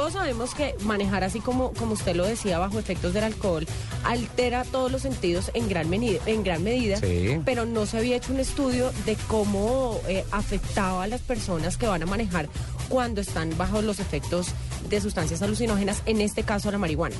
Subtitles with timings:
[0.00, 3.66] todos sabemos que manejar así como, como usted lo decía, bajo efectos del alcohol,
[4.02, 7.38] altera todos los sentidos en gran, medida, en gran medida, Sí.
[7.44, 11.86] pero no se había hecho un estudio de cómo eh, afectaba a las personas que
[11.86, 12.48] van a manejar
[12.88, 14.46] cuando están bajo los efectos
[14.88, 17.16] de sustancias alucinógenas, en este caso la marihuana.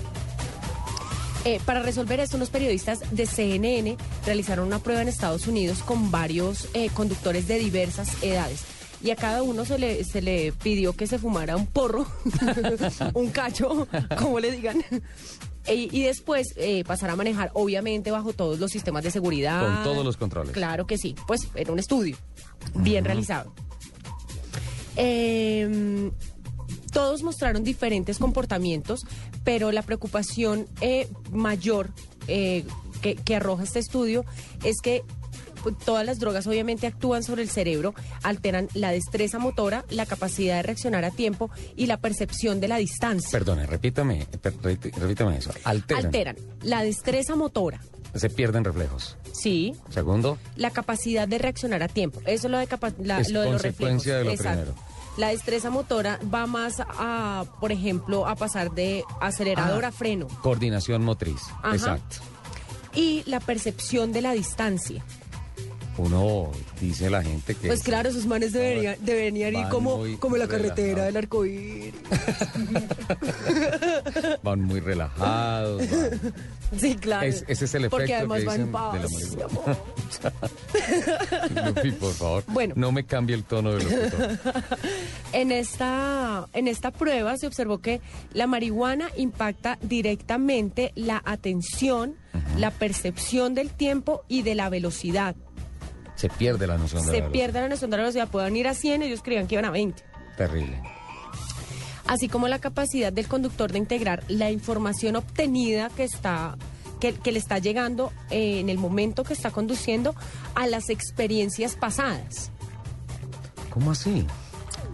[1.44, 6.10] Eh, para resolver esto, unos periodistas de CNN realizaron una prueba en Estados Unidos con
[6.10, 8.60] varios eh, conductores de diversas edades.
[9.02, 12.06] Y a cada uno se le, se le pidió que se fumara un porro,
[13.14, 13.88] un cacho,
[14.18, 14.84] como le digan.
[15.66, 19.62] E- y después eh, pasar a manejar, obviamente, bajo todos los sistemas de seguridad.
[19.62, 20.52] Con todos los controles.
[20.52, 21.14] Claro que sí.
[21.26, 22.16] Pues era un estudio
[22.74, 23.54] bien realizado.
[24.96, 26.10] Eh,
[26.92, 29.00] todos mostraron diferentes comportamientos,
[29.44, 31.90] pero la preocupación eh, mayor
[32.28, 32.64] eh,
[33.00, 34.24] que, que arroja este estudio
[34.64, 35.04] es que
[35.84, 40.62] todas las drogas obviamente actúan sobre el cerebro, alteran la destreza motora, la capacidad de
[40.62, 43.30] reaccionar a tiempo y la percepción de la distancia.
[43.30, 44.26] Perdone, repítame,
[44.98, 45.50] repítame eso.
[45.64, 46.06] Alteran.
[46.06, 47.80] Alteran la destreza motora,
[48.14, 49.16] Se pierden reflejos.
[49.32, 52.20] sí, Segundo, la capacidad de reaccionar a tiempo.
[52.26, 54.18] Eso es lo de, capa- la- Es lo de los consecuencia reflejos.
[54.18, 54.72] de lo Exacto.
[54.74, 54.90] primero.
[55.16, 59.88] La destreza motora va más a, por ejemplo, a pasar de acelerador Ah.
[59.88, 60.28] a freno.
[60.42, 61.40] coordinación motriz.
[61.62, 61.74] Ajá.
[61.74, 62.16] Exacto.
[62.94, 65.04] Y la percepción de la distancia.
[66.00, 67.66] Uno dice la gente que.
[67.68, 71.06] Pues claro, esos manes deberían, deberían ir como, como la carretera relajados.
[71.06, 71.94] del arcoíris.
[74.42, 75.82] Van muy relajados.
[75.90, 76.32] van-
[76.78, 77.26] Sí, claro.
[77.26, 78.98] Es- ese es el efecto Porque además que en dicen paz, de
[81.54, 81.66] la.
[81.66, 82.44] Lupi, por favor.
[82.48, 82.74] Bueno.
[82.76, 84.38] No me cambie el tono de locutor.
[85.32, 88.00] En esta, en esta prueba se observó que
[88.32, 92.16] la marihuana impacta directamente la atención,
[92.58, 95.36] la percepción del tiempo y de la velocidad.
[96.20, 97.32] Se pierde la noción de la Se velocidad.
[97.32, 98.28] pierde la noción de la velocidad.
[98.28, 100.02] Pueden ir a 100, ellos creían que iban a 20.
[100.36, 100.82] Terrible.
[102.06, 106.56] Así como la capacidad del conductor de integrar la información obtenida que está
[106.98, 110.14] que, que le está llegando eh, en el momento que está conduciendo
[110.54, 112.50] a las experiencias pasadas.
[113.70, 114.26] ¿Cómo así?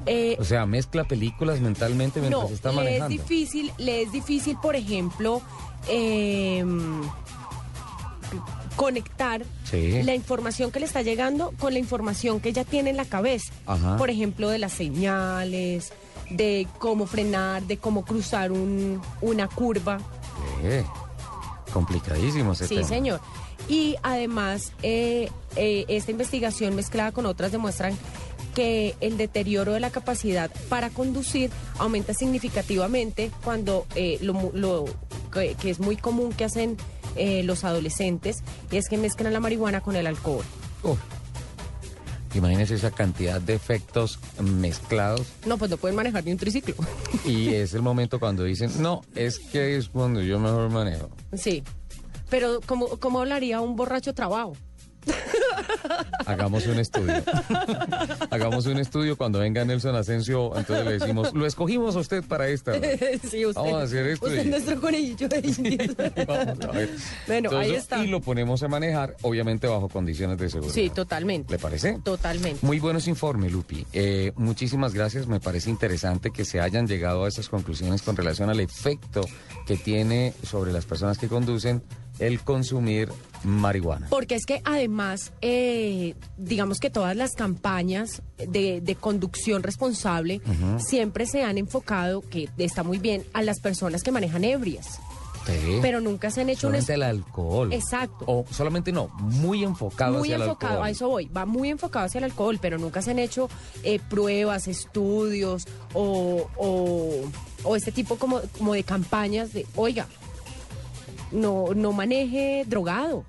[0.05, 3.09] Eh, O sea, mezcla películas mentalmente mientras no, está le es manejando.
[3.09, 5.43] difícil, le es difícil, por ejemplo,
[5.89, 6.65] eh,
[8.77, 10.03] conectar Sí.
[10.05, 13.53] la información que le está llegando con la información que ella tiene en la cabeza.
[13.67, 13.97] Ajá.
[13.97, 15.93] Por ejemplo, de las señales,
[16.31, 19.99] de cómo frenar, de cómo cruzar un- una curva.
[20.63, 20.85] Eh,
[21.73, 22.89] complicadísimo ese Sí, tema.
[22.89, 23.21] señor.
[23.69, 27.97] Y además, eh, eh, esta investigación mezclada con otras demuestran
[28.55, 34.85] que el deterioro de la capacidad para conducir aumenta significativamente cuando eh, lo, lo-
[35.33, 36.77] que, que es muy común que hacen
[37.17, 40.45] eh, los adolescentes, y es que mezclan la marihuana con el alcohol.
[40.83, 40.99] Uf.
[42.35, 46.75] Imagínese esa cantidad de efectos mezclados No, pues no pueden manejar ni un triciclo.
[47.25, 51.09] y es el momento cuando dicen, no, es que es cuando yo mejor manejo.
[51.35, 51.63] sí.
[52.29, 54.55] Pero, ¿cómo, cómo hablaría un borracho trabajo?
[56.27, 57.15] Hagamos un estudio.
[58.31, 62.49] Hagamos un estudio cuando venga Nelson Asensio, entonces le decimos, lo escogimos a usted para
[62.49, 62.73] esta.
[63.31, 65.97] sí, usted, Vamos a hacer esto Usted y- es nuestro conejillo de indias.
[66.27, 66.91] Vamos a ver.
[67.27, 68.05] Bueno, ahí está.
[68.05, 70.75] Y lo ponemos a manejar, obviamente bajo condiciones de seguridad.
[70.75, 71.53] Sí, totalmente.
[71.53, 71.99] ¿Le parece?
[72.03, 72.65] Totalmente.
[72.67, 73.87] Muy buenos informes, Lupi.
[73.93, 75.27] Eh, muchísimas gracias.
[75.27, 79.23] Me parece interesante que se hayan llegado a esas conclusiones con relación al efecto
[79.67, 81.83] que tiene sobre las personas que conducen
[82.19, 83.11] el consumir
[83.45, 84.09] marihuana.
[84.11, 90.41] Porque es que además, eh, digamos que todas las campañas de, de conducción responsable
[90.79, 94.99] siempre se han enfocado, que está muy bien, a las personas que manejan ebrias.
[95.47, 95.79] Sí.
[95.81, 97.73] Pero nunca se han hecho un solamente es- el alcohol.
[97.73, 98.25] Exacto.
[98.27, 100.87] O solamente no, muy enfocado muy hacia enfocado, el alcohol.
[100.89, 103.49] a eso voy, va muy enfocado hacia el alcohol, pero nunca se han hecho
[103.85, 105.63] eh, pruebas, estudios
[105.95, 107.11] o, o,
[107.63, 110.09] o este tipo como, como de campañas de, oiga,
[111.33, 113.25] no, no maneje drogado.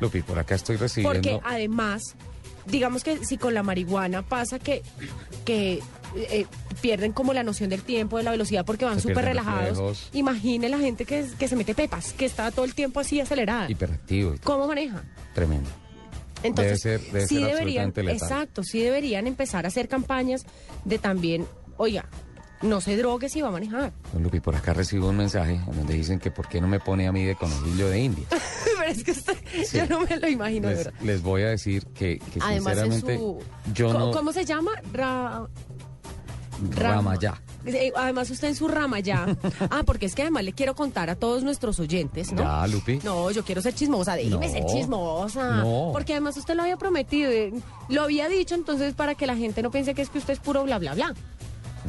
[0.00, 1.14] Lupi, por acá estoy recibiendo.
[1.14, 2.02] Porque además,
[2.66, 4.82] digamos que si con la marihuana pasa que,
[5.44, 5.80] que
[6.16, 6.46] eh,
[6.80, 10.08] pierden como la noción del tiempo, de la velocidad, porque van súper relajados.
[10.12, 13.68] Imagine la gente que, que se mete pepas, que está todo el tiempo así acelerada.
[13.70, 14.34] Hiperactivo.
[14.44, 15.02] ¿Cómo maneja?
[15.34, 15.68] Tremendo.
[16.44, 20.46] Entonces, Debe ser- debe sí ser deberían, exacto, sí deberían empezar a hacer campañas
[20.84, 21.44] de también,
[21.76, 22.08] oiga,
[22.62, 23.92] no se drogue si va a manejar.
[24.18, 27.06] Lupi, por acá recibo un mensaje en donde dicen que por qué no me pone
[27.06, 28.26] a mí de conejillo de India.
[28.78, 29.36] Pero es que usted,
[29.72, 33.16] yo no me lo imagino, Les, les voy a decir que, que Además, en sinceramente
[33.18, 33.38] su...
[33.74, 34.10] yo ¿Cómo, no...
[34.12, 34.72] cómo se llama?
[34.92, 35.46] Ra-
[36.70, 37.12] Rama.
[37.12, 37.40] Ramayá.
[37.66, 39.26] Eh, Además, usted en su rama ya.
[39.70, 42.42] Ah, porque es que además le quiero contar a todos nuestros oyentes, ¿no?
[42.42, 42.98] Ya, Lupi.
[43.04, 44.52] No, yo quiero ser chismosa, déjeme No.
[44.52, 45.56] ser chismosa.
[45.62, 45.90] No.
[45.92, 47.52] Porque además usted lo había prometido, eh,
[47.88, 50.40] lo había dicho, entonces para que la gente no piense que es que usted es
[50.40, 51.14] puro bla, bla, bla.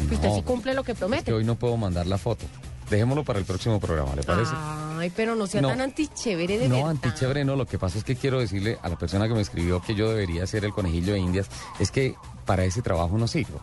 [0.04, 1.34] Usted No, sí cumple lo que Es que promete.
[1.34, 2.46] hoy no puedo mandar la foto.
[2.90, 4.52] Dejémoslo para el próximo programa, ¿le parece?
[4.56, 5.68] Ay, pero no sea No.
[5.70, 6.90] tan antichévere de no, verdad.
[6.92, 7.56] antichévere no.
[7.56, 10.10] Lo que pasa es que quiero decirle a la persona que me escribió que yo
[10.10, 11.48] debería ser el conejillo de Indias,
[11.80, 12.16] es que
[12.46, 13.60] para ese trabajo no sirvo.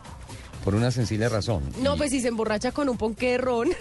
[0.63, 1.63] Por una sencilla razón.
[1.81, 3.69] No, Y pues si se emborracha con un ponqué de ron.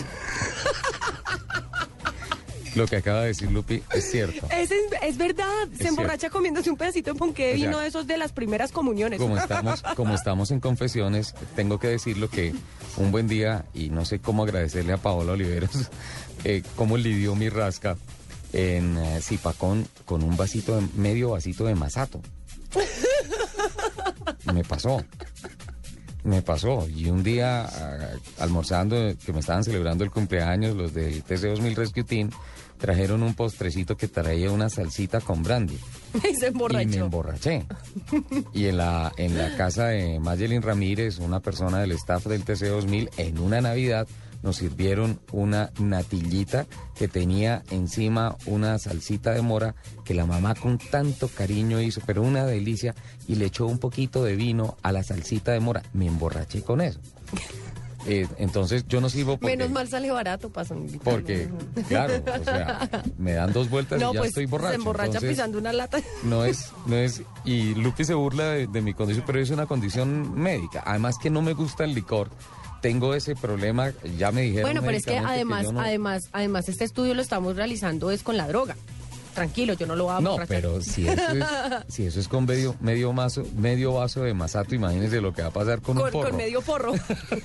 [2.76, 4.46] Lo que acaba de decir Lupi es cierto.
[4.50, 4.70] Es,
[5.02, 5.88] es verdad, se cierto.
[5.88, 8.70] emborracha comiéndose un pedacito de ponqué de O sea, vino de esos de las primeras
[8.70, 9.18] comuniones.
[9.18, 12.54] Como estamos, como estamos en confesiones, tengo que decirlo que
[12.98, 15.90] un buen día, y no sé cómo agradecerle a Paola Oliveros,
[16.44, 17.96] eh, cómo lidió mi rasca
[18.52, 22.20] en eh, Zipacón con un vasito, de, medio vasito de masato.
[24.52, 25.02] Me pasó.
[26.26, 26.88] Me pasó.
[26.88, 27.68] Y un día,
[28.40, 32.30] almorzando, que me estaban celebrando el cumpleaños, los del TC2000 Rescue Team,
[32.78, 35.78] trajeron un postrecito que traía una salsita con brandy.
[36.14, 37.04] y se Y me emborrachó.
[37.04, 37.66] emborraché.
[38.52, 43.10] Y en la, en la casa de Mayelin Ramírez, una persona del staff del TC2000,
[43.18, 44.06] en una Navidad
[44.42, 49.74] nos sirvieron una natillita que tenía encima una salsita de mora
[50.04, 52.94] que la mamá con tanto cariño hizo, pero una delicia,
[53.26, 55.82] y le echó un poquito de vino a la salsita de mora.
[55.92, 57.00] Me emborraché con eso.
[58.08, 59.56] Eh, entonces yo no sirvo porque...
[59.56, 60.86] Menos mal sale barato, pasan.
[61.02, 61.48] Porque,
[61.88, 62.88] claro, o sea,
[63.18, 64.70] me dan dos vueltas No, y ya pues estoy borracho.
[64.70, 65.98] se emborracha entonces- pisando una lata.
[66.22, 69.66] no es, no es, y Lupi se burla de, de mi condición, pero es una
[69.66, 70.84] condición médica.
[70.86, 72.30] Además que no me gusta el licor,
[72.86, 74.62] tengo ese problema, ya me dijeron.
[74.62, 78.36] Bueno, pero es que además, no- además, además este estudio lo estamos realizando es con
[78.36, 78.76] la droga.
[79.34, 81.44] Tranquilo, yo no lo voy a No, pero si eso es,
[81.92, 85.48] si eso es con medio, medio, vaso, medio vaso de masato, imagínese lo que va
[85.48, 86.28] a pasar con, un porro.
[86.28, 86.92] con medio porro.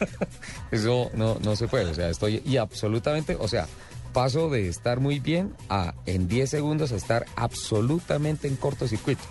[0.72, 3.68] Eso no, no se puede, o sea, estoy, y absolutamente, o sea,
[4.14, 9.24] paso de estar muy bien a en 10 segundos estar absolutamente en cortocircuito.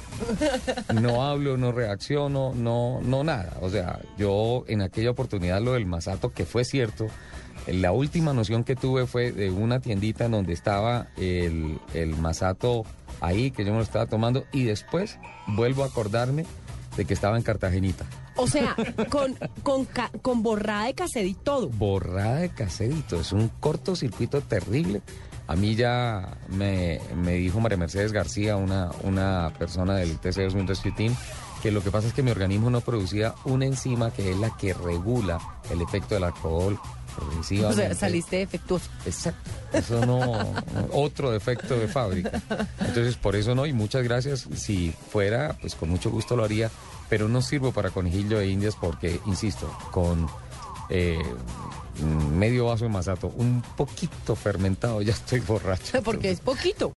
[0.95, 3.57] No hablo, no reacciono, no, no nada.
[3.61, 7.07] O sea, yo en aquella oportunidad lo del masato, que fue cierto,
[7.67, 12.85] la última noción que tuve fue de una tiendita en donde estaba el, el masato
[13.21, 16.47] ahí, que yo me lo estaba tomando, y después vuelvo a acordarme
[16.97, 18.07] de que estaba en Cartagenita.
[18.41, 18.75] O sea,
[19.11, 19.87] con, con,
[20.23, 21.69] con borrada de cassette todo.
[21.69, 25.03] borrada de caserito, es un cortocircuito terrible.
[25.47, 30.93] A mí ya me, me dijo María Mercedes García, una, una persona del TC2000 Rescue
[30.93, 31.15] Team,
[31.63, 34.57] que lo que pasa es que mi organismo no producía una enzima que es la
[34.57, 35.39] que regula
[35.71, 36.79] el efecto del alcohol
[37.19, 38.91] O sea, saliste defectuoso.
[39.07, 39.51] Exacto.
[39.73, 40.55] Eso no,
[40.93, 42.43] otro defecto de fábrica.
[42.81, 44.49] Entonces, por eso no, y muchas gracias.
[44.55, 46.71] Si fuera, pues con mucho gusto lo haría,
[47.09, 50.29] pero no sirvo para conejillo de indias porque, insisto, con
[50.89, 51.23] eh,
[52.33, 56.03] medio vaso de masato, un poquito fermentado, ya estoy borracho.
[56.05, 56.89] Porque es poquito.